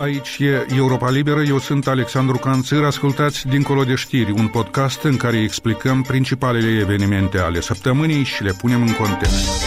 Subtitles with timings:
[0.00, 5.16] Aici e Europa Liberă, eu sunt Alexandru Canțăr, ascultați Dincolo de știri, un podcast în
[5.16, 9.64] care explicăm principalele evenimente ale săptămânii și le punem în context.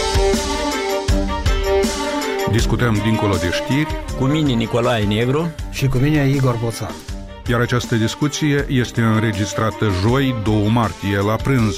[2.50, 7.13] Discutăm Dincolo de știri cu mine Nicolae Negru și cu mine Igor Boțan.
[7.48, 11.76] Iar această discuție este înregistrată joi 2 martie la prânz.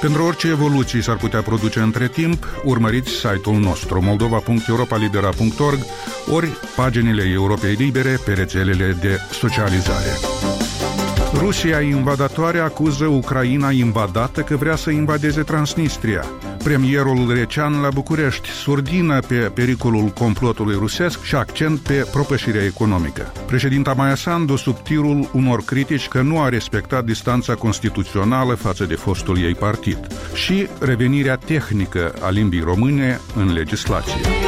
[0.00, 5.78] Pentru orice evoluții s-ar putea produce între timp, urmăriți site-ul nostru moldova.europalibera.org
[6.30, 10.57] ori paginile Europei Libere pe rețelele de socializare.
[11.34, 16.24] Rusia invadatoare acuză Ucraina invadată că vrea să invadeze Transnistria.
[16.64, 23.32] Premierul Recean la București surdină pe pericolul complotului rusesc și accent pe propășirea economică.
[23.46, 28.94] Președinta Maia Sandu sub tirul unor critici că nu a respectat distanța constituțională față de
[28.94, 34.47] fostul ei partid și revenirea tehnică a limbii române în legislație.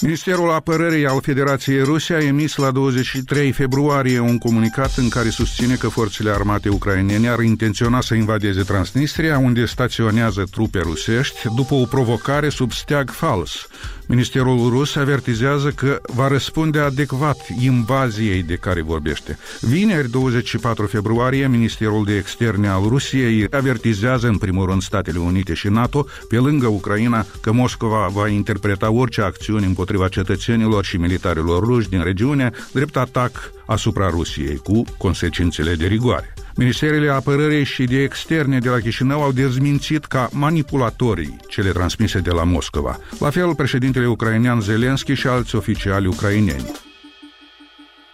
[0.00, 5.74] Ministerul Apărării al Federației Rusia a emis la 23 februarie un comunicat în care susține
[5.74, 11.84] că forțele armate ucrainene ar intenționa să invadeze Transnistria, unde staționează trupe rusești, după o
[11.84, 13.66] provocare sub steag fals,
[14.08, 19.38] Ministerul rus avertizează că va răspunde adecvat invaziei de care vorbește.
[19.60, 25.68] Vineri, 24 februarie, Ministerul de Externe al Rusiei avertizează în primul rând Statele Unite și
[25.68, 31.88] NATO, pe lângă Ucraina, că Moscova va interpreta orice acțiune împotriva cetățenilor și militarilor ruși
[31.88, 36.34] din regiune drept atac asupra Rusiei, cu consecințele de rigoare.
[36.58, 42.30] Ministerele Apărării și de Externe de la Chișinău au dezmințit ca manipulatorii cele transmise de
[42.30, 42.98] la Moscova.
[43.18, 46.70] La fel, președintele ucrainean Zelenski și alți oficiali ucraineni.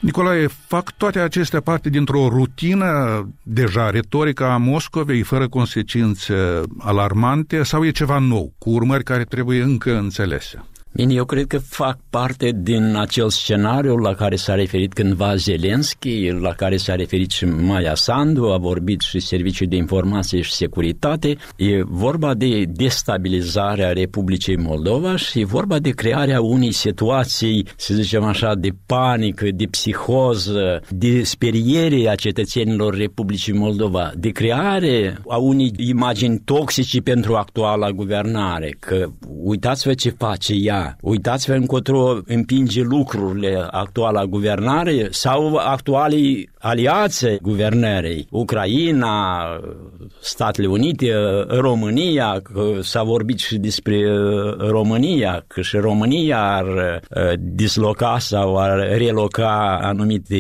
[0.01, 2.89] Nicolae, fac toate acestea parte dintr-o rutină
[3.43, 6.35] deja retorică a Moscovei, fără consecințe
[6.79, 10.65] alarmante, sau e ceva nou, cu urmări care trebuie încă înțelese?
[10.97, 16.31] Bine, eu cred că fac parte din acel scenariu la care s-a referit cândva Zelenski,
[16.31, 21.37] la care s-a referit și Maia Sandu, a vorbit și Serviciul de Informație și Securitate.
[21.57, 28.23] E vorba de destabilizarea Republicii Moldova și e vorba de crearea unei situații, să zicem
[28.23, 35.73] așa, de panică, de psihoză, de speriere a cetățenilor Republicii Moldova, de creare a unei
[35.77, 39.07] imagini toxice pentru actuala guvernare, că
[39.43, 49.47] uitați-vă ce face ea, uitați-vă încotro împinge lucrurile actuala guvernare sau actualii aliațe guvernării, Ucraina,
[50.21, 51.13] Statele Unite,
[51.49, 58.57] România, că s-a vorbit și despre uh, România, că și România ar uh, disloca sau
[58.57, 60.37] ar reloca anumite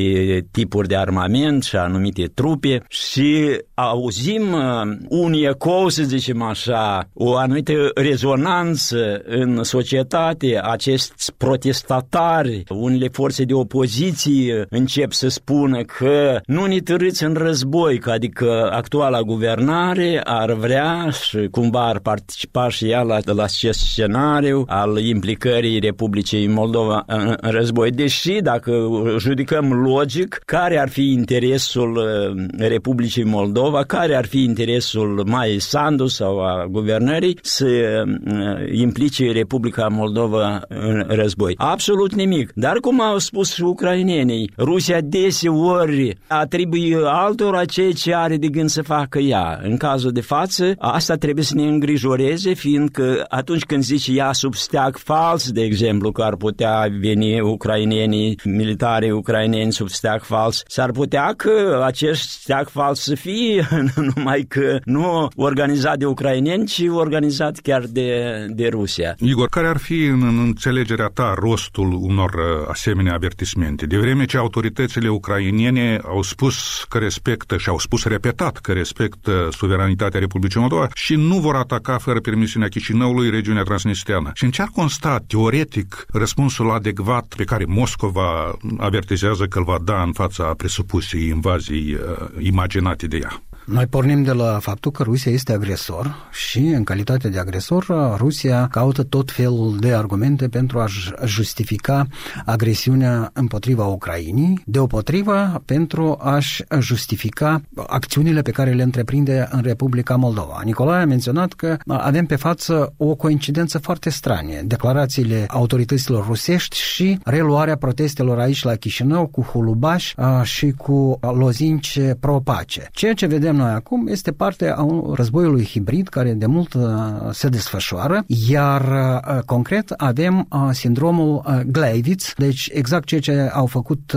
[0.50, 2.82] tipuri de armament și anumite trupe.
[2.88, 11.12] Și auzim uh, un ecou, să zicem așa, o anumită rezonanță în societate societate, acești
[11.36, 18.10] protestatari, unele forțe de opoziție încep să spună că nu ne târâți în război, că
[18.10, 24.64] adică actuala guvernare ar vrea și cumva ar participa și ea la, la acest scenariu
[24.66, 27.90] al implicării Republicii Moldova în, în război.
[27.90, 28.72] Deși, dacă
[29.18, 36.06] judicăm logic, care ar fi interesul uh, Republicii Moldova, care ar fi interesul Mai Sandu
[36.06, 41.54] sau a guvernării să uh, implice Republica Moldova Moldova în război.
[41.56, 42.52] Absolut nimic.
[42.54, 48.68] Dar cum au spus și ucrainenii, Rusia deseori atribuie altora ceea ce are de gând
[48.68, 49.60] să facă ea.
[49.62, 54.54] În cazul de față, asta trebuie să ne îngrijoreze, fiindcă atunci când zice ea sub
[54.54, 60.90] steag fals, de exemplu, că ar putea veni ucrainenii, militari ucraineni sub steag fals, s-ar
[60.90, 63.68] putea că acest steag fals să fie
[64.14, 68.10] numai că nu organizat de ucraineni, ci organizat chiar de,
[68.48, 69.14] de Rusia.
[69.18, 73.86] Igor, care ar fi în, în înțelegerea ta rostul unor uh, asemenea avertismente?
[73.86, 79.48] De vreme ce autoritățile ucrainiene au spus că respectă și au spus repetat că respectă
[79.50, 84.30] suveranitatea Republicii Moldova și nu vor ataca fără permisiunea Chișinăului regiunea transnistriană.
[84.34, 89.78] Și în ce ar consta teoretic răspunsul adecvat pe care Moscova avertizează că îl va
[89.84, 92.00] da în fața presupusei invazii uh,
[92.38, 93.42] imaginate de ea?
[93.64, 98.68] Noi pornim de la faptul că Rusia este agresor și, în calitate de agresor, Rusia
[98.70, 100.86] caută tot felul de argumente pentru a
[101.24, 102.06] justifica
[102.44, 110.60] agresiunea împotriva Ucrainii, deopotriva pentru a-și justifica acțiunile pe care le întreprinde în Republica Moldova.
[110.64, 114.62] Nicolae a menționat că avem pe față o coincidență foarte stranie.
[114.66, 122.88] Declarațiile autorităților rusești și reluarea protestelor aici la Chișinău cu hulubaș și cu lozince pro-pace.
[122.92, 126.74] Ceea ce vedem vedem noi acum este parte a un războiului hibrid care de mult
[126.74, 126.82] uh,
[127.30, 134.16] se desfășoară, iar uh, concret avem uh, sindromul Gleiwitz, deci exact ceea ce au făcut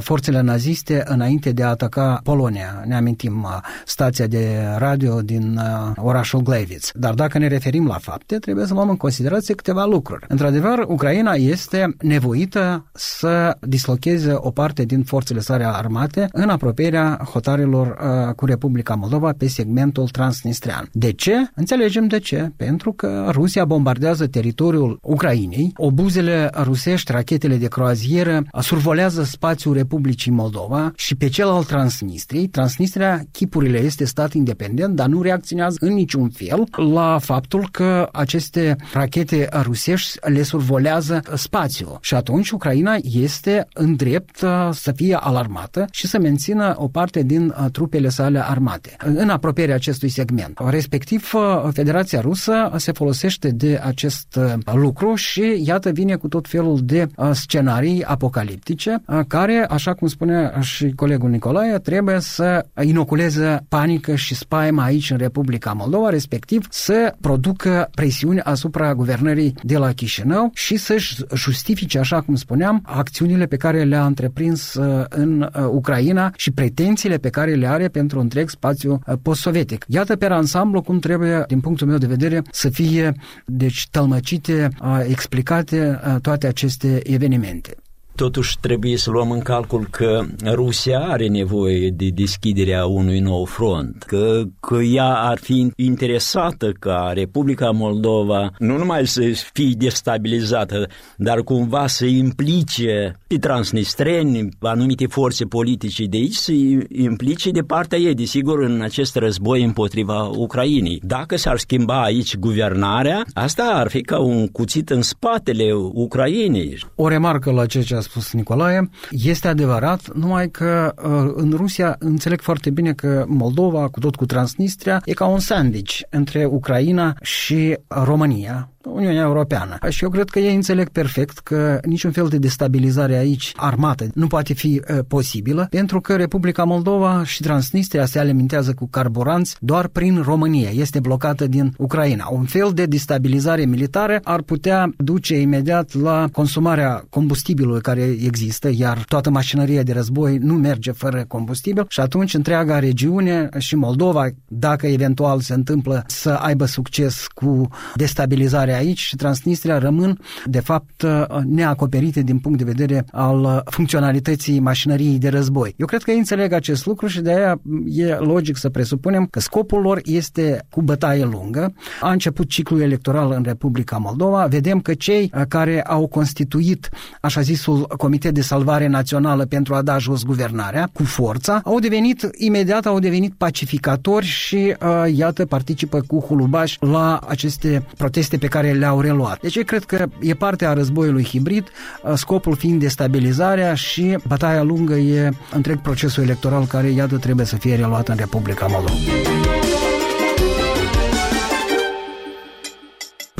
[0.00, 2.82] forțele naziste înainte de a ataca Polonia.
[2.86, 3.46] Ne amintim
[3.84, 4.48] stația de
[4.78, 5.60] radio din
[5.96, 6.90] orașul Gleiwitz.
[6.94, 10.24] Dar dacă ne referim la fapte, trebuie să luăm în considerație câteva lucruri.
[10.28, 17.86] Într-adevăr, Ucraina este nevoită să dislocheze o parte din forțele sale armate în apropierea hotarelor
[17.86, 20.88] uh, cu Republica Moldova pe segmentul transnistrian.
[20.92, 21.34] De ce?
[21.54, 22.52] Înțelegem de ce.
[22.56, 30.92] Pentru că Rusia bombardează teritoriul Ucrainei, obuzele rusești, rachetele de croazieră survolează spațiul Republicii Moldova
[30.96, 32.46] și pe cel al Transnistriei.
[32.46, 38.76] Transnistria, chipurile, este stat independent, dar nu reacționează în niciun fel la faptul că aceste
[38.92, 41.98] rachete rusești le survolează spațiul.
[42.00, 47.22] Și atunci Ucraina este în drept uh, să fie alarmată și să mențină o parte
[47.22, 48.61] din uh, trupele sale armate
[48.98, 50.58] în apropierea acestui segment.
[50.68, 54.38] Respectiv, uh, Federația Rusă se folosește de acest
[54.74, 60.90] lucru și iată vine cu tot felul de scenarii apocaliptice care, așa cum spune și
[60.90, 67.88] colegul Nicolae, trebuie să inoculeze panică și spaimă aici în Republica Moldova, respectiv să producă
[67.94, 73.84] presiuni asupra guvernării de la Chișinău și să-și justifice, așa cum spuneam, acțiunile pe care
[73.84, 79.00] le-a întreprins uh, în uh, Ucraina și pretențiile pe care le are pentru întreg spațiu
[79.06, 79.84] uh, post-sovietic.
[79.88, 83.14] Iată pe ansamblu cum trebuie, din punctul meu de vedere, să fie
[83.46, 84.68] deci tălmăcite,
[85.08, 87.74] explicate toate aceste evenimente.
[88.14, 94.02] Totuși trebuie să luăm în calcul că Rusia are nevoie de deschiderea unui nou front,
[94.06, 99.20] că, că ea ar fi interesată ca Republica Moldova nu numai să
[99.52, 106.52] fie destabilizată, dar cumva să implice pe transnistreni, anumite forțe politice de aici, să
[106.88, 111.00] implice de partea ei, desigur, în acest război împotriva Ucrainei.
[111.04, 116.78] Dacă s-ar schimba aici guvernarea, asta ar fi ca un cuțit în spatele Ucrainei.
[116.94, 121.96] O remarcă la ceea ce a spus Nicolae, este adevărat, numai că uh, în Rusia
[121.98, 127.16] înțeleg foarte bine că Moldova, cu tot cu Transnistria, e ca un sandwich între Ucraina
[127.22, 128.71] și România.
[128.84, 129.76] Uniunea Europeană.
[129.88, 134.26] Și eu cred că ei înțeleg perfect că niciun fel de destabilizare aici armată nu
[134.26, 139.88] poate fi uh, posibilă, pentru că Republica Moldova și Transnistria se alimentează cu carburanți doar
[139.88, 140.70] prin România.
[140.72, 142.28] Este blocată din Ucraina.
[142.30, 149.04] Un fel de destabilizare militară ar putea duce imediat la consumarea combustibilului care există, iar
[149.08, 154.86] toată mașinăria de război nu merge fără combustibil și atunci întreaga regiune și Moldova, dacă
[154.86, 161.06] eventual se întâmplă să aibă succes cu destabilizarea care aici și Transnistria rămân, de fapt,
[161.44, 165.74] neacoperite din punct de vedere al funcționalității mașinăriei de război.
[165.76, 169.40] Eu cred că ei înțeleg acest lucru și de aia e logic să presupunem că
[169.40, 171.74] scopul lor este cu bătaie lungă.
[172.00, 174.46] A început ciclul electoral în Republica Moldova.
[174.46, 176.88] Vedem că cei care au constituit
[177.20, 182.30] așa zisul Comitet de Salvare Națională pentru a da jos guvernarea cu forța, au devenit
[182.38, 188.61] imediat au devenit pacificatori și uh, iată participă cu hulubaș la aceste proteste pe care
[188.62, 189.40] care le-au reluat.
[189.40, 191.68] Deci eu cred că e parte a războiului hibrid,
[192.02, 197.56] uh, scopul fiind destabilizarea și bătaia lungă e întreg procesul electoral care, iată, trebuie să
[197.56, 199.41] fie reluat în Republica Moldova.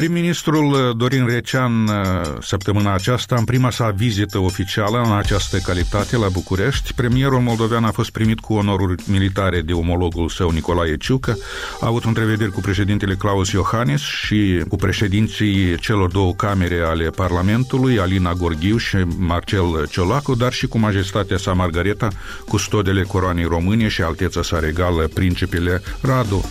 [0.03, 1.95] Prim-ministrul uh, Dorin Recean uh,
[2.41, 7.91] săptămâna aceasta, în prima sa vizită oficială în această calitate la București, premierul moldovean a
[7.91, 11.37] fost primit cu onoruri militare de omologul său Nicolae Ciucă,
[11.81, 17.99] a avut întrevederi cu președintele Claus Iohannis și cu președinții celor două camere ale Parlamentului,
[17.99, 22.09] Alina Gorghiu și Marcel Ciolacu, dar și cu majestatea sa Margareta,
[22.49, 26.45] custodele coroanei române și alteța sa regală, principele Radu.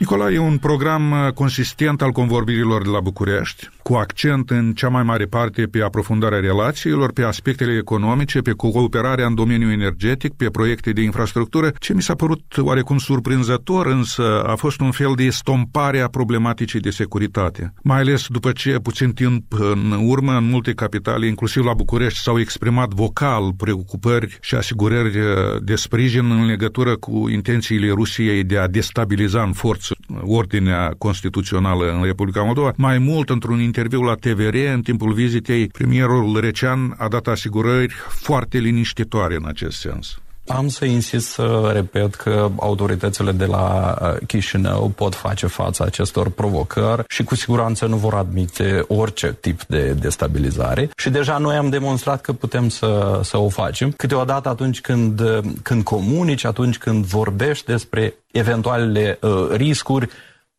[0.00, 4.88] Nicolae, e un program uh, consistent al convorbirilor de la București, cu accent în cea
[4.88, 10.50] mai mare parte pe aprofundarea relațiilor, pe aspectele economice, pe cooperarea în domeniul energetic, pe
[10.50, 11.72] proiecte de infrastructură.
[11.78, 16.80] Ce mi s-a părut oarecum surprinzător, însă, a fost un fel de stompare a problematicii
[16.80, 17.72] de securitate.
[17.82, 22.38] Mai ales după ce, puțin timp în urmă, în multe capitale, inclusiv la București, s-au
[22.38, 25.26] exprimat vocal preocupări și asigurări uh,
[25.62, 29.89] de sprijin în legătură cu intențiile Rusiei de a destabiliza în forță
[30.22, 32.72] ordinea constituțională în Republica Moldova.
[32.76, 38.58] Mai mult, într-un interviu la TVR, în timpul vizitei, premierul Recean a dat asigurări foarte
[38.58, 40.20] liniștitoare în acest sens.
[40.56, 46.28] Am să insist să repet că autoritățile de la uh, Chișinău pot face față acestor
[46.28, 51.68] provocări și cu siguranță nu vor admite orice tip de destabilizare și deja noi am
[51.68, 53.90] demonstrat că putem să, să o facem.
[53.90, 55.22] Câteodată atunci când,
[55.62, 60.08] când comunici, atunci când vorbești despre eventualele uh, riscuri,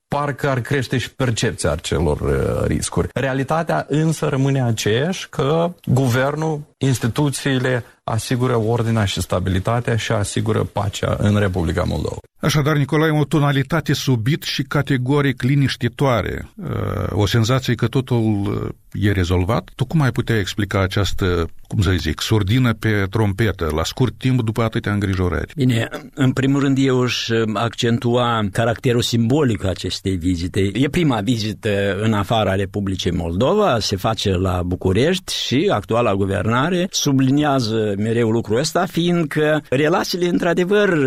[0.07, 3.07] parcă ar crește și percepția acelor uh, riscuri.
[3.13, 11.37] Realitatea însă rămâne aceeași că guvernul, instituțiile asigură ordinea și stabilitatea și asigură pacea în
[11.37, 12.17] Republica Moldova.
[12.41, 16.67] Așadar, Nicolae, o tonalitate subit și categoric liniștitoare, uh,
[17.09, 19.69] o senzație că totul uh, e rezolvat.
[19.75, 24.41] Tu cum ai putea explica această, cum să zic, surdină pe trompetă, la scurt timp
[24.41, 25.53] după atâtea îngrijorări?
[25.55, 30.71] Bine, în primul rând eu își accentua caracterul simbolic acestei vizite.
[30.73, 37.93] E prima vizită în afara Republicii Moldova, se face la București și actuala guvernare subliniază
[38.01, 40.97] mereu lucrul ăsta, fiindcă relațiile într-adevăr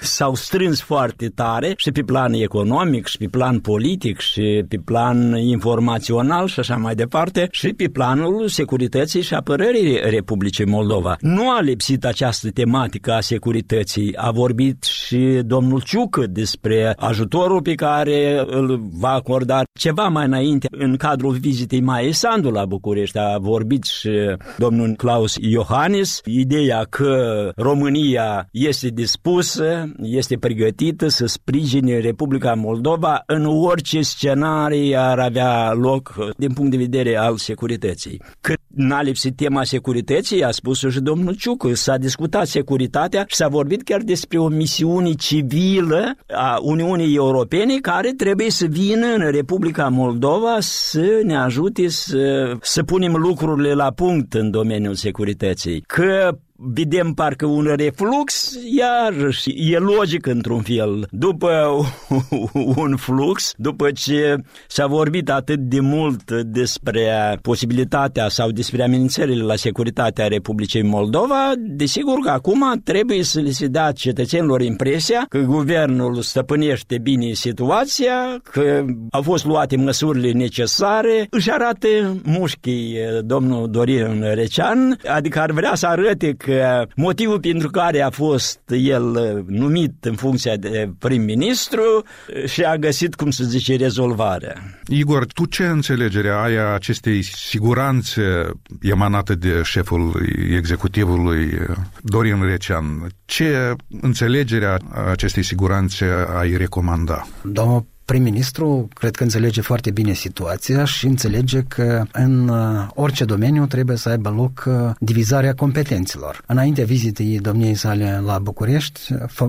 [0.00, 5.36] s-au strâns foarte tare și pe plan economic, și pe plan politic, și pe plan
[5.36, 11.16] informațional și așa mai departe, și pe planul securității și apărării Republicii Moldova.
[11.20, 14.12] Nu a lipsit această tematică a securității.
[14.16, 20.66] A vorbit și domnul Ciucă despre ajutorul pe care îl va acorda ceva mai înainte
[20.70, 23.18] în cadrul vizitei Mai Sandu la București.
[23.18, 24.10] A vorbit și
[24.58, 33.44] domnul Claus Iohannis, ideea că România este dispusă, este pregătită să sprijine Republica Moldova în
[33.44, 38.22] orice scenarii ar avea loc din punct de vedere al securității.
[38.40, 43.48] Cât n-a lipsit tema securității, a spus și domnul Ciucă, s-a discutat securitatea și s-a
[43.48, 49.88] vorbit chiar despre o misiune civilă a Uniunii Europene care trebuie să vină în Republica
[49.88, 55.80] Moldova să ne ajute să, să punem lucrurile la punct în domeniul securității.
[55.80, 61.06] Că vedem parcă un reflux, iarăși e logic într-un fel.
[61.10, 61.76] După
[62.76, 64.36] un flux, după ce
[64.68, 72.18] s-a vorbit atât de mult despre posibilitatea sau despre amenințările la securitatea Republicii Moldova, desigur
[72.22, 78.84] că acum trebuie să le se dea cetățenilor impresia că guvernul stăpânește bine situația, că
[79.10, 81.88] au fost luate măsurile necesare, își arată
[82.24, 88.60] mușchii domnul Dorin Recean, adică ar vrea să arate că motivul pentru care a fost
[88.68, 94.54] el uh, numit în funcția de prim-ministru uh, și a găsit, cum să zice, rezolvarea.
[94.88, 98.50] Igor, tu ce înțelegere ai a acestei siguranțe
[98.80, 100.22] emanate de șeful
[100.56, 103.06] executivului uh, Dorin Recean?
[103.24, 106.06] Ce înțelegere a acestei siguranțe
[106.38, 107.26] ai recomanda?
[107.42, 113.66] Domnul prim-ministru cred că înțelege foarte bine situația și înțelege că în uh, orice domeniu
[113.66, 116.42] trebuie să aibă loc uh, divizarea competențelor.
[116.46, 119.00] Înainte vizitei domniei sale la București,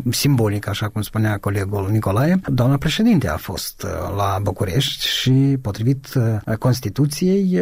[0.09, 6.13] simbolic, așa cum spunea colegul Nicolae, doamna președinte a fost uh, la București și, potrivit
[6.59, 7.61] Constituției,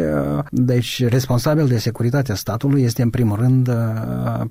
[0.50, 3.70] deci responsabil de securitatea statului este în primul rând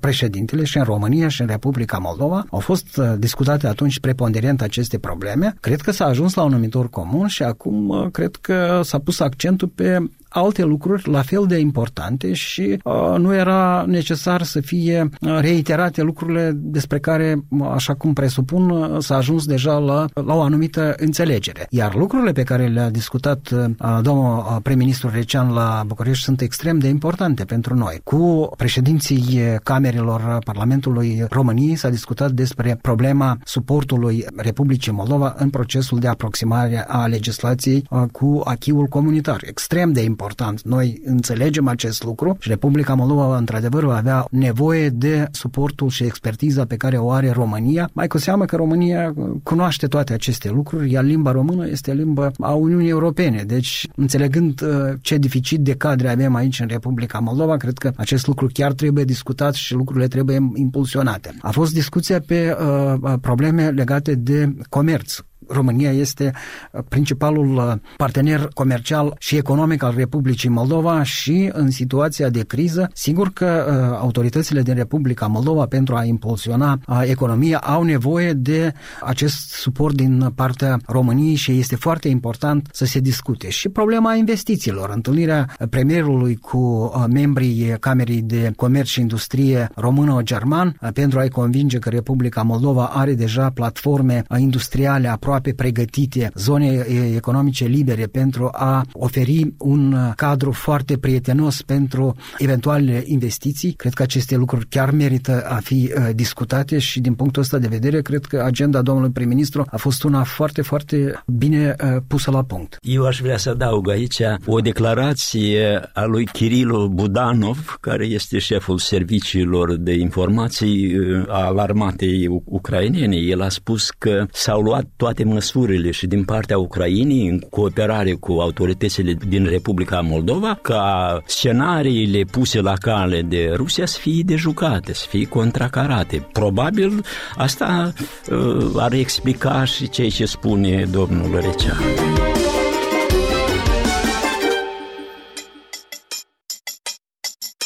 [0.00, 5.54] președintele și în România și în Republica Moldova au fost discutate atunci preponderent aceste probleme.
[5.60, 9.20] Cred că s-a ajuns la un numitor comun și acum uh, cred că s-a pus
[9.20, 15.08] accentul pe alte lucruri la fel de importante și uh, nu era necesar să fie
[15.20, 20.34] uh, reiterate lucrurile despre care, uh, așa cum presupun, uh, s-a ajuns deja la, la
[20.34, 21.66] o anumită înțelegere.
[21.70, 26.78] Iar lucrurile pe care le-a discutat uh, domnul uh, prim-ministru Recean la București sunt extrem
[26.78, 28.00] de importante pentru noi.
[28.04, 36.08] Cu președinții camerelor Parlamentului României s-a discutat despre problema suportului Republicii Moldova în procesul de
[36.08, 39.40] aproximare a legislației uh, cu achiul comunitar.
[39.46, 40.62] Extrem de important important.
[40.62, 46.64] Noi înțelegem acest lucru și Republica Moldova, într-adevăr, va avea nevoie de suportul și expertiza
[46.64, 51.04] pe care o are România, mai cu seamă că România cunoaște toate aceste lucruri, iar
[51.04, 53.42] limba română este limba a Uniunii Europene.
[53.42, 54.68] Deci, înțelegând uh,
[55.00, 59.04] ce deficit de cadre avem aici în Republica Moldova, cred că acest lucru chiar trebuie
[59.04, 61.34] discutat și lucrurile trebuie impulsionate.
[61.40, 65.18] A fost discuția pe uh, probleme legate de comerț
[65.48, 66.32] România este
[66.72, 72.90] uh, principalul uh, partener comercial și economic al Republicii Moldova și în situația de criză,
[72.94, 79.50] sigur că uh, autoritățile din Republica Moldova pentru a impulsiona economia au nevoie de acest
[79.50, 83.50] suport din partea României și este foarte important să se discute.
[83.50, 91.28] Și problema investițiilor, întâlnirea premierului cu membrii Camerei de Comerț și Industrie română-german pentru a-i
[91.28, 98.48] convinge că Republica Moldova are deja platforme industriale aproape aproape pregătite, zone economice libere pentru
[98.52, 103.72] a oferi un cadru foarte prietenos pentru eventuale investiții.
[103.72, 107.66] Cred că aceste lucruri chiar merită a fi uh, discutate și din punctul ăsta de
[107.66, 112.42] vedere cred că agenda domnului prim-ministru a fost una foarte, foarte bine uh, pusă la
[112.42, 112.78] punct.
[112.82, 118.78] Eu aș vrea să adaug aici o declarație a lui Kirilo Budanov, care este șeful
[118.78, 123.16] serviciilor de informații uh, al armatei ucrainene.
[123.16, 128.32] El a spus că s-au luat toate măsurile și din partea Ucrainei, în cooperare cu
[128.32, 135.06] autoritățile din Republica Moldova, ca scenariile puse la cale de Rusia să fie dejucate, să
[135.08, 136.28] fie contracarate.
[136.32, 137.04] Probabil
[137.36, 137.92] asta
[138.30, 141.76] uh, ar explica și ceea ce spune domnul Recea.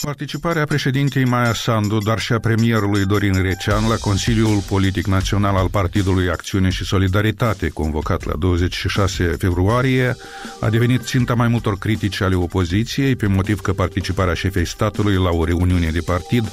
[0.02, 5.68] Participarea președintei Maia Sandu, dar și a premierului Dorin Recean la Consiliul Politic Național al
[5.68, 10.16] Partidului Acțiune și Solidaritate, convocat la 26 februarie,
[10.60, 15.30] a devenit ținta mai multor critici ale opoziției, pe motiv că participarea șefei statului la
[15.30, 16.52] o reuniune de partid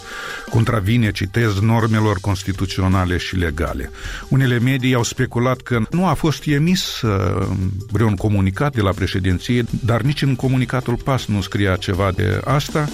[0.50, 3.92] contravine, citez, normelor constituționale și legale.
[4.30, 7.48] Unele medii au speculat că nu a fost emis uh,
[7.92, 12.90] vreun comunicat de la președinție, dar nici în comunicatul PAS nu scria ceva de asta,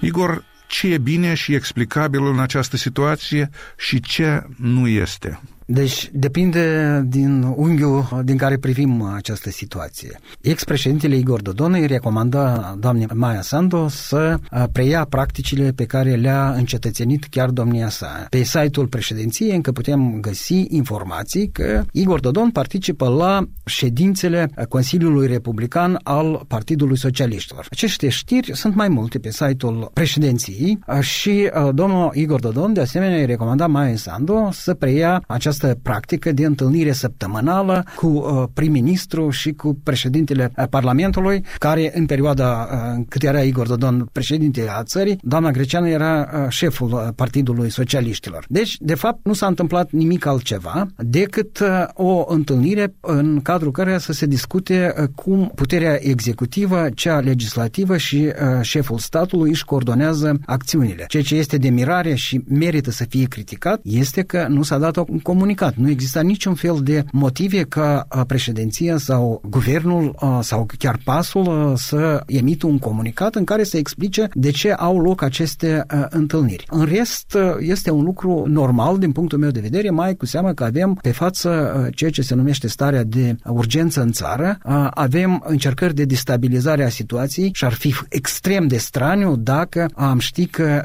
[0.00, 5.40] Igor, ce e bine și explicabil în această situație și ce nu este?
[5.72, 10.20] Deci depinde din unghiul din care privim această situație.
[10.40, 14.38] Ex-președintele Igor Dodon îi recomanda doamnei Maia Sandu să
[14.72, 18.26] preia practicile pe care le-a încetățenit chiar domnia sa.
[18.28, 25.98] Pe site-ul președinției încă putem găsi informații că Igor Dodon participă la ședințele Consiliului Republican
[26.02, 27.66] al Partidului Socialiștilor.
[27.70, 33.26] Aceste știri sunt mai multe pe site-ul președinției și domnul Igor Dodon de asemenea îi
[33.26, 39.52] recomanda Maia Sandu să preia această această practică de întâlnire săptămânală cu uh, prim-ministru și
[39.52, 45.18] cu președintele uh, Parlamentului, care în perioada uh, cât era Igor Dodon președinte a țării,
[45.22, 48.44] doamna Greceană era șeful Partidului Socialiștilor.
[48.48, 51.62] Deci, de fapt, nu s-a întâmplat nimic altceva decât
[51.94, 58.98] o întâlnire în cadrul căreia să se discute cum puterea executivă, cea legislativă și șeful
[58.98, 61.04] statului își coordonează acțiunile.
[61.08, 64.96] Ceea ce este de mirare și merită să fie criticat este că nu s-a dat
[64.96, 65.84] o comunicare comunicat.
[65.84, 72.66] Nu exista niciun fel de motive ca președinția sau guvernul sau chiar pasul să emită
[72.66, 76.66] un comunicat în care să explice de ce au loc aceste întâlniri.
[76.70, 80.64] În rest, este un lucru normal din punctul meu de vedere, mai cu seamă că
[80.64, 84.58] avem pe față ceea ce se numește starea de urgență în țară,
[84.90, 90.46] avem încercări de destabilizare a situației și ar fi extrem de straniu dacă am ști
[90.46, 90.84] că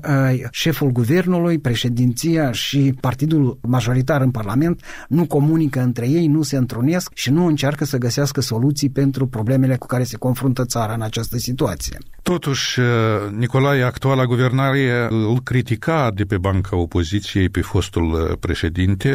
[0.52, 6.58] șeful guvernului, președinția și partidul majoritar în Parlament Parlament nu comunică între ei, nu se
[6.58, 11.02] întrunesc și nu încearcă să găsească soluții pentru problemele cu care se confruntă țara în
[11.02, 11.98] această situație.
[12.22, 12.86] Totuși, uh,
[13.32, 19.10] Nicolae, actuala guvernare îl critica de pe banca opoziției pe fostul uh, președinte,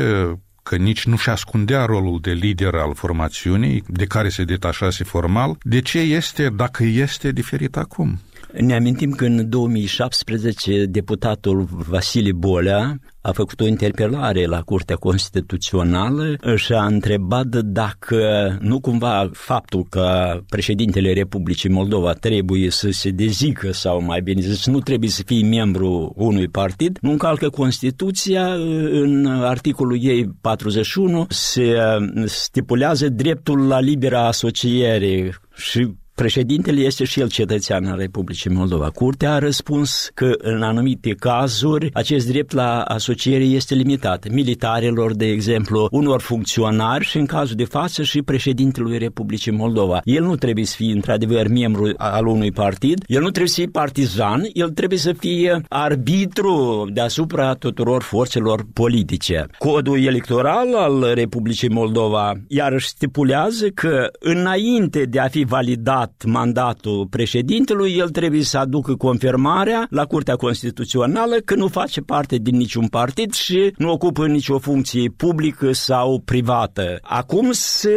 [0.62, 5.56] că nici nu și ascundea rolul de lider al formațiunii, de care se detașase formal.
[5.62, 8.18] De ce este, dacă este, diferit acum?
[8.52, 16.36] Ne amintim că în 2017 deputatul Vasile Bolea a făcut o interpelare la Curtea Constituțională.
[16.56, 23.72] Și a întrebat dacă nu cumva faptul că președintele Republicii Moldova trebuie să se dezică
[23.72, 28.52] sau mai bine zis nu trebuie să fie membru unui partid, nu încalcă Constituția
[28.90, 31.76] în articolul ei 41 se
[32.24, 35.88] stipulează dreptul la libera asociere și
[36.20, 38.90] Președintele este și el cetățean al Republicii Moldova.
[38.90, 44.28] Curtea a răspuns că în anumite cazuri acest drept la asociere este limitat.
[44.30, 50.00] Militarilor, de exemplu, unor funcționari și în cazul de față și președintelui Republicii Moldova.
[50.04, 53.66] El nu trebuie să fie într-adevăr membru al unui partid, el nu trebuie să fie
[53.66, 59.46] partizan, el trebuie să fie arbitru deasupra tuturor forțelor politice.
[59.58, 67.06] Codul electoral al Republicii Moldova iarăși stipulează că înainte de a fi validat terminat mandatul
[67.10, 72.86] președintelui, el trebuie să aducă confirmarea la Curtea Constituțională că nu face parte din niciun
[72.86, 76.98] partid și nu ocupă nicio funcție publică sau privată.
[77.02, 77.90] Acum să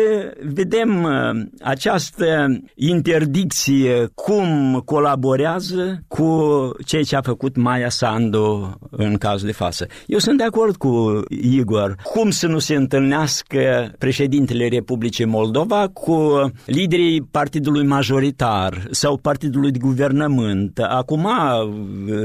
[0.54, 6.52] vedem uh, această interdicție cum colaborează cu
[6.86, 9.88] ceea ce a făcut Maia Sandu în cazul de față.
[10.06, 11.96] Eu sunt de acord cu Igor.
[12.04, 19.72] Cum să nu se întâlnească președintele Republicii Moldova cu liderii partidului majoritar majoritar sau partidului
[19.72, 20.80] de guvernământ.
[20.80, 21.28] Acum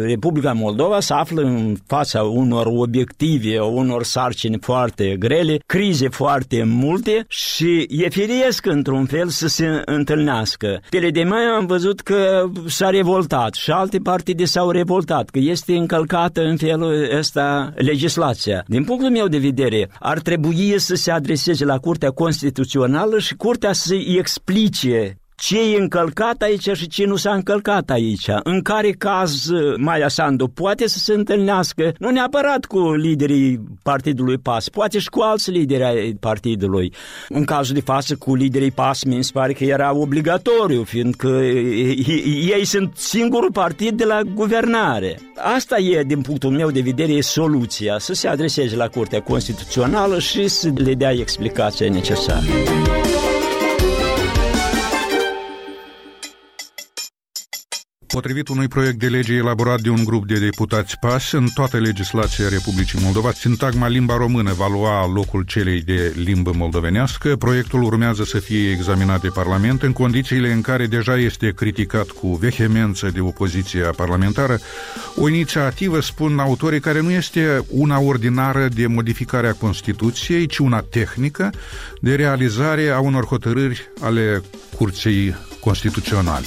[0.07, 7.25] Republica Moldova se află în fața unor obiective, unor sarcini foarte grele, crize foarte multe
[7.29, 10.81] și e firesc într-un fel să se întâlnească.
[10.91, 15.77] Pele de mai am văzut că s-a revoltat și alte partide s-au revoltat, că este
[15.77, 18.65] încălcată în felul ăsta legislația.
[18.67, 23.73] Din punctul meu de vedere, ar trebui să se adreseze la Curtea Constituțională și Curtea
[23.73, 28.27] să-i explice ce e încălcat aici și ce nu s-a încălcat aici.
[28.43, 34.69] În care caz Maia Sandu poate să se întâlnească, nu neapărat cu liderii Partidului PAS,
[34.69, 36.93] poate și cu alți lideri ai partidului.
[37.29, 41.29] În cazul de față cu liderii PAS mi se pare că era obligatoriu, fiindcă
[42.57, 45.21] ei sunt singurul partid de la guvernare.
[45.55, 50.19] Asta e, din punctul meu de vedere, e soluția, să se adreseze la Curtea Constituțională
[50.19, 52.45] și să le dea explicația necesară.
[58.19, 62.49] Potrivit unui proiect de lege elaborat de un grup de deputați PAS, în toată legislația
[62.49, 67.37] Republicii Moldova, sintagma limba română va lua locul celei de limbă moldovenească.
[67.37, 72.35] Proiectul urmează să fie examinat de Parlament în condițiile în care deja este criticat cu
[72.35, 74.59] vehemență de opoziția parlamentară.
[75.17, 80.81] O inițiativă, spun autorii, care nu este una ordinară de modificare a Constituției, ci una
[80.81, 81.51] tehnică
[82.01, 84.43] de realizare a unor hotărâri ale
[84.77, 86.47] Curții Constituționale.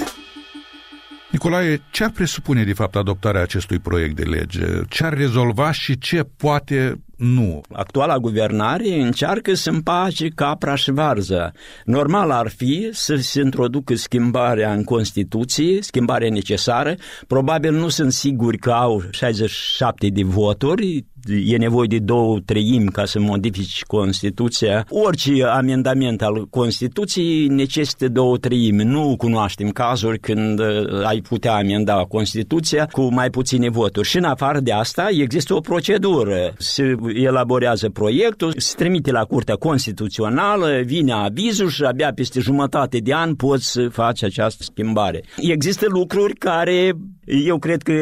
[1.31, 4.65] Nicolae, ce ar presupune de fapt adoptarea acestui proiect de lege?
[4.89, 7.61] Ce ar rezolva și ce poate nu.
[7.71, 11.53] Actuala guvernare încearcă să împace capra și varză.
[11.85, 16.95] Normal ar fi să se introducă schimbarea în Constituție, schimbarea necesară.
[17.27, 23.05] Probabil nu sunt siguri că au 67 de voturi, e nevoie de două treimi ca
[23.05, 24.85] să modifici Constituția.
[24.89, 28.83] Orice amendament al Constituției necesită două treimi.
[28.83, 34.07] Nu cunoaștem cazuri când uh, ai putea amenda Constituția cu mai puține voturi.
[34.07, 36.53] Și în afară de asta există o procedură.
[36.57, 43.13] Se elaborează proiectul, se trimite la Curtea Constituțională, vine avizul și abia peste jumătate de
[43.13, 45.23] an poți să faci această schimbare.
[45.37, 46.93] Există lucruri care
[47.25, 47.93] eu cred că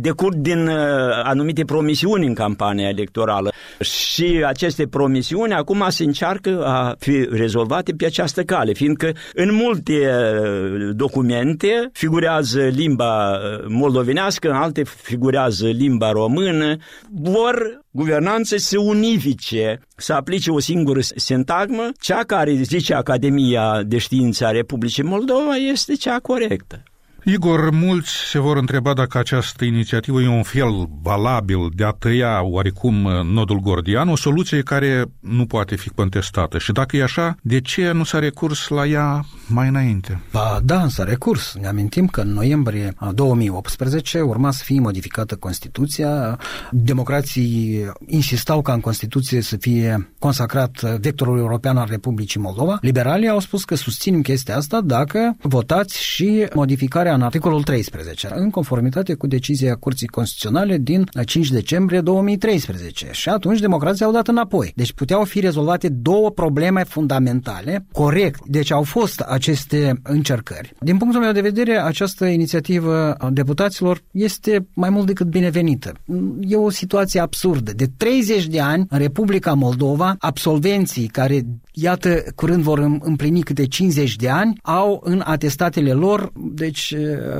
[0.00, 0.74] decurg din uh,
[1.22, 3.52] anumite promisiuni în campania electorală.
[3.80, 9.92] Și aceste promisiuni acum se încearcă a fi rezolvate pe această cale, fiindcă în multe
[9.92, 16.76] uh, documente figurează limba uh, moldovenească, în alte figurează limba română,
[17.10, 24.44] vor guvernanțe să unifice, să aplice o singură sintagmă, cea care, zice Academia de Științe
[24.44, 26.82] a Republicii Moldova, este cea corectă.
[27.24, 32.42] Igor, mulți se vor întreba dacă această inițiativă e un fel valabil de a tăia
[32.42, 32.94] oarecum
[33.32, 36.58] nodul gordian, o soluție care nu poate fi contestată.
[36.58, 40.20] Și dacă e așa, de ce nu s-a recurs la ea mai înainte?
[40.32, 41.54] Ba, da, s-a recurs.
[41.60, 46.38] Ne amintim că în noiembrie 2018 urma să fie modificată Constituția.
[46.70, 52.78] Democrații insistau ca în Constituție să fie consacrat vectorul european al Republicii Moldova.
[52.80, 58.50] Liberalii au spus că susținem chestia asta dacă votați și modificarea în articolul 13, în
[58.50, 63.08] conformitate cu decizia Curții Constituționale din 5 decembrie 2013.
[63.12, 64.72] Și atunci democrații au dat înapoi.
[64.76, 68.40] Deci puteau fi rezolvate două probleme fundamentale, corect.
[68.46, 70.74] Deci au fost aceste încercări.
[70.80, 75.92] Din punctul meu de vedere, această inițiativă a deputaților este mai mult decât binevenită.
[76.40, 77.72] E o situație absurdă.
[77.76, 84.16] De 30 de ani, în Republica Moldova, absolvenții care, iată, curând vor împlini câte 50
[84.16, 86.94] de ani, au în atestatele lor, deci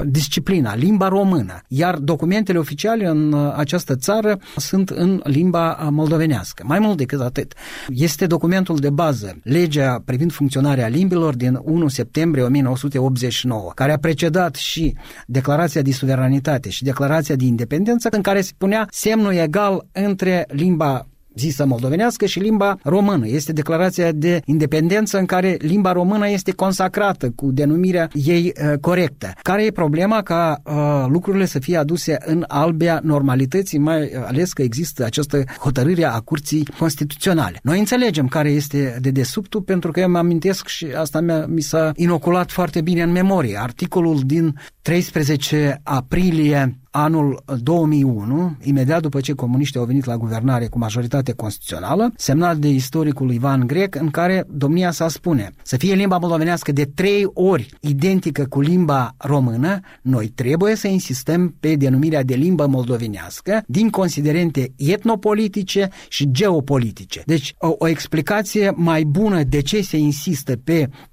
[0.05, 6.65] disciplina, limba română, iar documentele oficiale în uh, această țară sunt în limba moldovenească.
[6.67, 7.55] Mai mult decât atât,
[7.89, 14.55] este documentul de bază, legea privind funcționarea limbilor din 1 septembrie 1989, care a precedat
[14.55, 14.95] și
[15.27, 21.07] declarația de suveranitate și declarația de independență, în care se punea semnul egal între limba
[21.37, 23.27] zisă moldovenească și limba română.
[23.27, 29.33] Este declarația de independență în care limba română este consacrată cu denumirea ei uh, corectă.
[29.43, 30.73] Care e problema ca uh,
[31.09, 36.69] lucrurile să fie aduse în albea normalității, mai ales că există această hotărâre a Curții
[36.79, 37.59] Constituționale.
[37.63, 41.61] Noi înțelegem care este de desubtul pentru că eu mă amintesc și asta mi, mi
[41.61, 43.59] s-a inoculat foarte bine în memorie.
[43.61, 50.79] Articolul din 13 aprilie anul 2001, imediat după ce comuniștii au venit la guvernare cu
[50.79, 56.19] majoritate constituțională, semnat de istoricul Ivan Grec, în care domnia sa spune să fie limba
[56.19, 62.35] moldovenească de trei ori identică cu limba română, noi trebuie să insistăm pe denumirea de
[62.35, 67.23] limbă moldovenească din considerente etnopolitice și geopolitice.
[67.27, 71.12] Deci o, o explicație mai bună de ce se insistă pe uh,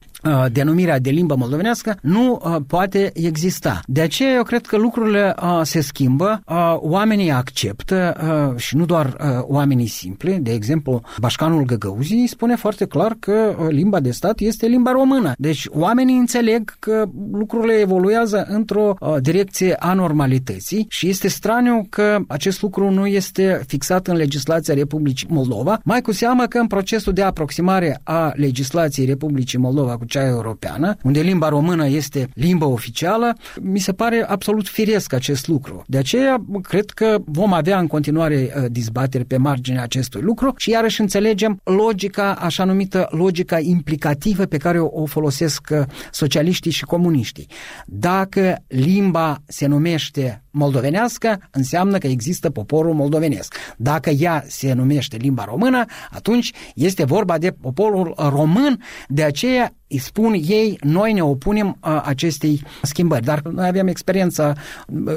[0.52, 3.80] denumirea de limbă moldovenească nu uh, poate exista.
[3.86, 8.18] De aceea eu cred că lucrurile uh, se schimbă, uh, oamenii acceptă
[8.52, 10.40] uh, și nu doar uh, oamenii simpli.
[10.42, 15.34] De exemplu, Bașcanul Găgăuzii spune foarte clar că uh, limba de stat este limba română.
[15.38, 22.18] Deci oamenii înțeleg că lucrurile evoluează într-o uh, direcție a normalității și este straniu că
[22.28, 27.14] acest lucru nu este fixat în legislația Republicii Moldova, mai cu seamă că în procesul
[27.14, 33.38] de aproximare a legislației Republicii Moldova cu cea europeană, unde limba română este limba oficială,
[33.62, 35.84] mi se pare absolut firesc acest lucru.
[35.88, 40.70] De aceea, cred că vom avea în continuare uh, dizbateri pe marginea acestui lucru și
[40.70, 46.84] iarăși înțelegem logica, așa numită logica implicativă pe care o, o folosesc uh, socialiștii și
[46.84, 47.48] comuniștii.
[47.86, 53.56] Dacă limba se numește moldovenească, înseamnă că există poporul moldovenesc.
[53.78, 59.98] Dacă ea se numește limba română, atunci este vorba de poporul român, de aceea îi
[59.98, 63.24] spun ei, noi ne opunem a, acestei schimbări.
[63.24, 64.54] Dar noi avem experiența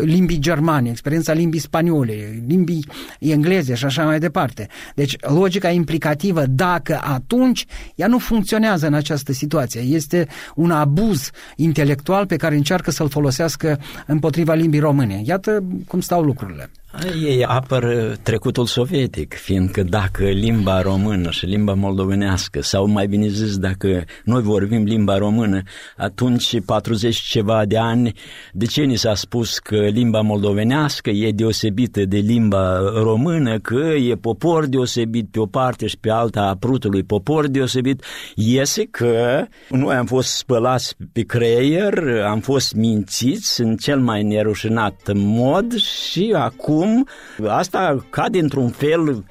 [0.00, 2.86] limbii germane, experiența limbii spaniole, limbii
[3.18, 4.68] engleze și așa mai departe.
[4.94, 9.80] Deci logica implicativă, dacă atunci, ea nu funcționează în această situație.
[9.80, 15.22] Este un abuz intelectual pe care încearcă să-l folosească împotriva limbii române.
[15.24, 16.70] Iată cum stau lucrurile.
[17.00, 23.56] Ei apără trecutul sovietic, fiindcă dacă limba română și limba moldovenească, sau mai bine zis,
[23.56, 25.62] dacă noi vorbim limba română,
[25.96, 28.12] atunci 40 ceva de ani,
[28.52, 34.14] de ce ni s-a spus că limba moldovenească e deosebită de limba română, că e
[34.14, 39.94] popor deosebit pe o parte și pe alta a prutului popor deosebit, iese că noi
[39.94, 46.81] am fost spălați pe creier, am fost mințiți în cel mai nerușinat mod și acum
[46.82, 47.08] acum
[47.48, 49.24] asta cade într-un fel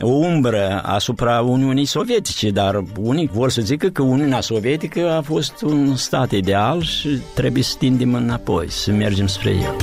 [0.00, 5.62] o umbră asupra Uniunii Sovietice, dar unii vor să zică că Uniunea Sovietică a fost
[5.62, 9.76] un stat ideal și trebuie să tindem înapoi, să mergem spre el.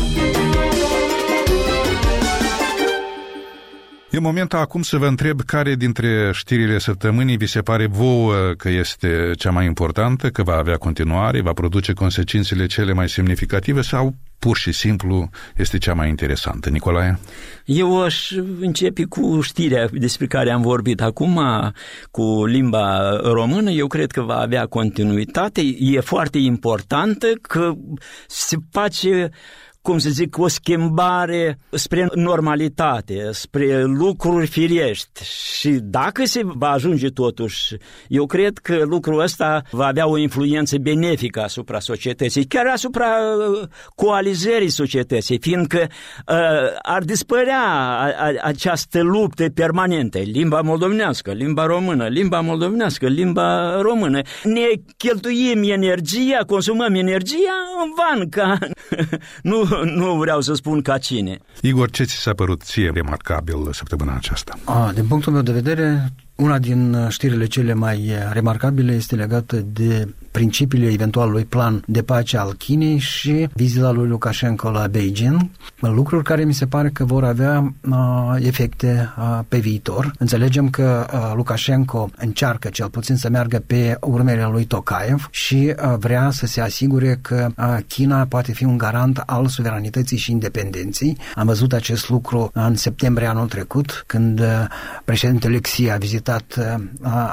[4.15, 8.69] E momentul acum să vă întreb care dintre știrile săptămânii vi se pare vouă că
[8.69, 14.15] este cea mai importantă, că va avea continuare, va produce consecințele cele mai semnificative sau
[14.39, 16.69] pur și simplu este cea mai interesantă.
[16.69, 17.19] Nicolae?
[17.65, 21.41] Eu aș începe cu știrea despre care am vorbit acum,
[22.11, 23.69] cu limba română.
[23.69, 25.61] Eu cred că va avea continuitate.
[25.79, 27.73] E foarte importantă că
[28.27, 29.31] se face
[29.85, 35.23] cum să zic, o schimbare spre normalitate, spre lucruri firești.
[35.59, 37.75] Și dacă se va ajunge totuși,
[38.07, 43.07] eu cred că lucrul ăsta va avea o influență benefică asupra societății, chiar asupra
[43.51, 45.87] uh, coalizării societății, fiindcă
[46.27, 46.35] uh,
[46.81, 54.21] ar dispărea a, a, această luptă permanentă, limba moldovenească, limba română, limba moldovenească, limba română.
[54.43, 54.65] Ne
[54.97, 58.57] cheltuim energia, consumăm energia în van, ca
[59.51, 61.39] nu nu vreau să spun ca cine.
[61.61, 64.57] Igor, ce ți s-a părut ție remarcabil săptămâna aceasta?
[64.63, 70.07] A, din punctul meu de vedere, una din știrile cele mai remarcabile este legată de
[70.35, 76.43] principiile eventualului plan de pace al Chinei și vizita lui Lukashenko la Beijing, lucruri care
[76.43, 77.95] mi se pare că vor avea uh,
[78.39, 80.11] efecte uh, pe viitor.
[80.17, 85.93] Înțelegem că uh, Lukashenko încearcă cel puțin să meargă pe urmele lui Tokayev și uh,
[85.97, 91.17] vrea să se asigure că uh, China poate fi un garant al suveranității și independenței.
[91.35, 94.65] Am văzut acest lucru în septembrie anul trecut, când uh,
[95.05, 96.83] președintele Xi a vizitat uh,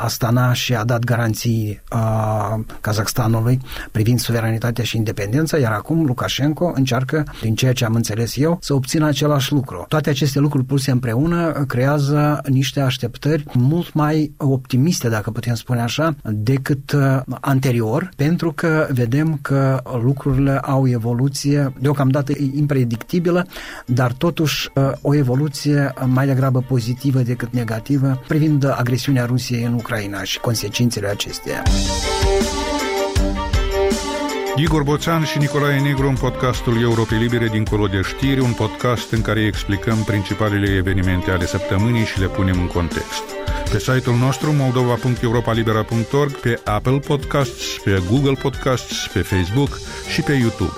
[0.03, 6.73] Astana și a dat garanții uh, ca Kazahstanului privind suveranitatea și independența, iar acum Lukashenko
[6.75, 9.85] încearcă, din ceea ce am înțeles eu, să obțină același lucru.
[9.89, 16.17] Toate aceste lucruri puse împreună creează niște așteptări mult mai optimiste, dacă putem spune așa,
[16.23, 23.47] decât uh, anterior, pentru că vedem că lucrurile au evoluție deocamdată impredictibilă,
[23.87, 30.23] dar totuși uh, o evoluție mai degrabă pozitivă decât negativă privind agresiunea Rusiei în Ucraina
[30.23, 31.63] și consecințele acesteia.
[34.57, 39.23] Igor Boțan și Nicolae Negru în podcastul Europei Libere dincolo de știri, un podcast în
[39.23, 43.23] care explicăm principalele evenimente ale săptămânii și le punem în context.
[43.71, 49.79] Pe site-ul nostru moldova.europalibera.org, pe Apple Podcasts, pe Google Podcasts, pe Facebook
[50.13, 50.73] și pe YouTube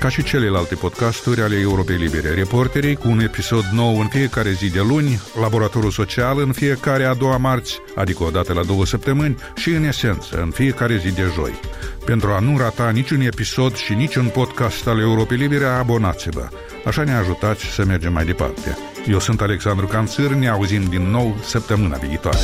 [0.00, 2.34] ca și celelalte podcasturi ale Europei Libere.
[2.34, 7.14] Reporterii cu un episod nou în fiecare zi de luni, laboratorul social în fiecare a
[7.14, 11.32] doua marți, adică o dată la două săptămâni, și în esență în fiecare zi de
[11.34, 11.60] joi.
[12.08, 16.48] Pentru a nu rata niciun episod și niciun podcast al Europei Libere, abonați-vă.
[16.84, 18.78] Așa ne ajutați să mergem mai departe.
[19.08, 22.38] Eu sunt Alexandru Canțâr, ne auzim din nou săptămâna viitoare.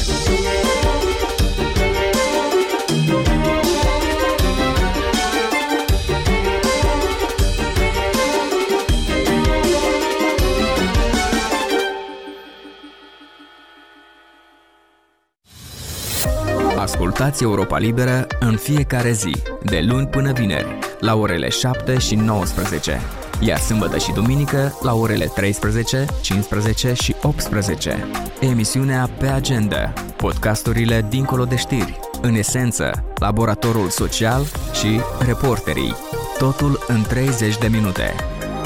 [17.25, 23.01] Ascultați Europa Liberă în fiecare zi, de luni până vineri, la orele 7 și 19,
[23.41, 28.09] iar sâmbătă și duminică la orele 13, 15 și 18.
[28.41, 35.95] Emisiunea Pe Agenda, podcasturile dincolo de știri, în esență, laboratorul social și reporterii.
[36.39, 38.15] Totul în 30 de minute.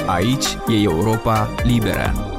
[0.07, 2.38] Aici e Europa Liberă.